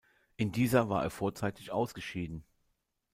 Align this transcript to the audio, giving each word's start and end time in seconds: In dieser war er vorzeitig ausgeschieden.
In 0.35 0.51
dieser 0.51 0.89
war 0.89 1.03
er 1.03 1.11
vorzeitig 1.11 1.71
ausgeschieden. 1.71 2.43